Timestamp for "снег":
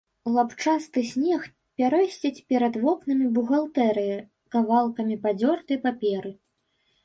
1.09-1.43